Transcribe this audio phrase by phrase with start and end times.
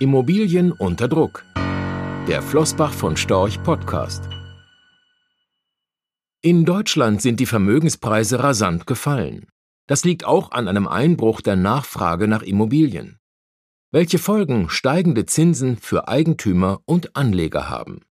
[0.00, 1.44] Immobilien unter Druck.
[2.28, 4.22] Der Flossbach von Storch Podcast.
[6.40, 9.48] In Deutschland sind die Vermögenspreise rasant gefallen.
[9.88, 13.18] Das liegt auch an einem Einbruch der Nachfrage nach Immobilien.
[13.90, 18.02] Welche Folgen steigende Zinsen für Eigentümer und Anleger haben.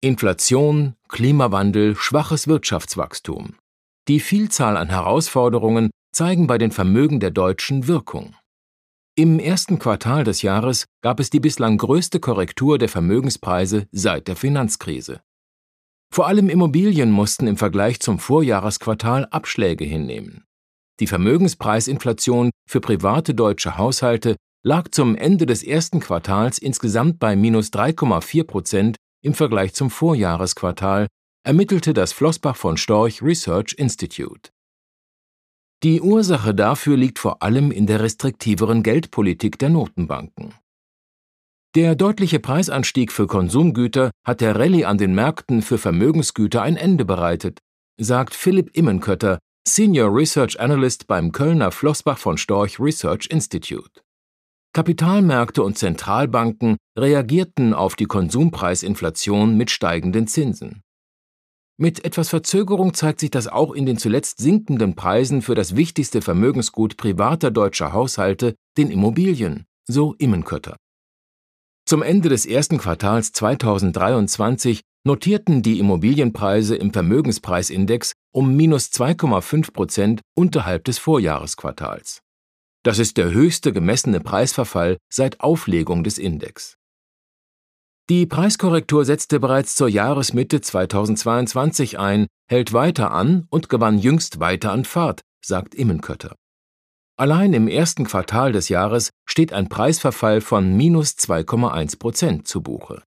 [0.00, 3.54] Inflation, Klimawandel, schwaches Wirtschaftswachstum.
[4.08, 8.34] Die Vielzahl an Herausforderungen zeigen bei den Vermögen der Deutschen Wirkung.
[9.14, 14.36] Im ersten Quartal des Jahres gab es die bislang größte Korrektur der Vermögenspreise seit der
[14.36, 15.20] Finanzkrise.
[16.10, 20.44] Vor allem Immobilien mussten im Vergleich zum Vorjahresquartal Abschläge hinnehmen.
[20.98, 27.68] Die Vermögenspreisinflation für private deutsche Haushalte lag zum Ende des ersten Quartals insgesamt bei minus
[27.68, 31.06] 3,4 Prozent im Vergleich zum Vorjahresquartal,
[31.44, 34.50] ermittelte das Flossbach von Storch Research Institute.
[35.82, 40.54] Die Ursache dafür liegt vor allem in der restriktiveren Geldpolitik der Notenbanken.
[41.74, 47.04] Der deutliche Preisanstieg für Konsumgüter hat der Rallye an den Märkten für Vermögensgüter ein Ende
[47.04, 47.58] bereitet,
[47.98, 54.02] sagt Philipp Immenkötter, Senior Research Analyst beim Kölner Flossbach von Storch Research Institute.
[54.74, 60.82] Kapitalmärkte und Zentralbanken reagierten auf die Konsumpreisinflation mit steigenden Zinsen.
[61.82, 66.22] Mit etwas Verzögerung zeigt sich das auch in den zuletzt sinkenden Preisen für das wichtigste
[66.22, 70.76] Vermögensgut privater deutscher Haushalte, den Immobilien, so Immenkötter.
[71.84, 80.20] Zum Ende des ersten Quartals 2023 notierten die Immobilienpreise im Vermögenspreisindex um minus 2,5 Prozent
[80.36, 82.20] unterhalb des Vorjahresquartals.
[82.84, 86.76] Das ist der höchste gemessene Preisverfall seit Auflegung des Index.
[88.10, 94.72] Die Preiskorrektur setzte bereits zur Jahresmitte 2022 ein, hält weiter an und gewann jüngst weiter
[94.72, 96.34] an Fahrt, sagt Immenkötter.
[97.16, 103.02] Allein im ersten Quartal des Jahres steht ein Preisverfall von minus 2,1 Prozent zu Buche.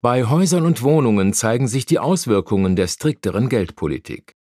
[0.00, 4.34] Bei Häusern und Wohnungen zeigen sich die Auswirkungen der strikteren Geldpolitik.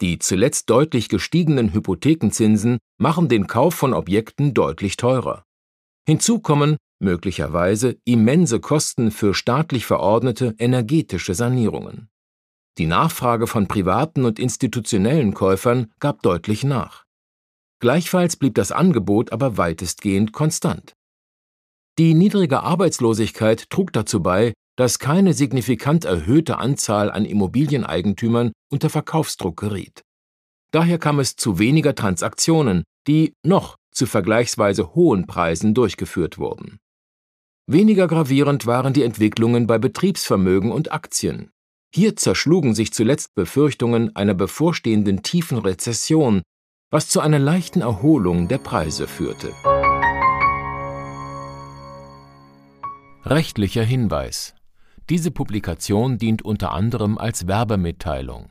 [0.00, 5.44] Die zuletzt deutlich gestiegenen Hypothekenzinsen machen den Kauf von Objekten deutlich teurer.
[6.06, 12.08] Hinzu kommen möglicherweise immense Kosten für staatlich verordnete energetische Sanierungen.
[12.78, 17.04] Die Nachfrage von privaten und institutionellen Käufern gab deutlich nach.
[17.80, 20.94] Gleichfalls blieb das Angebot aber weitestgehend konstant.
[21.98, 29.58] Die niedrige Arbeitslosigkeit trug dazu bei, dass keine signifikant erhöhte Anzahl an Immobilieneigentümern unter Verkaufsdruck
[29.58, 30.02] geriet.
[30.72, 36.78] Daher kam es zu weniger Transaktionen, die noch zu vergleichsweise hohen Preisen durchgeführt wurden.
[37.66, 41.50] Weniger gravierend waren die Entwicklungen bei Betriebsvermögen und Aktien.
[41.94, 46.42] Hier zerschlugen sich zuletzt Befürchtungen einer bevorstehenden tiefen Rezession,
[46.90, 49.52] was zu einer leichten Erholung der Preise führte.
[53.24, 54.54] Rechtlicher Hinweis
[55.08, 58.50] Diese Publikation dient unter anderem als Werbemitteilung.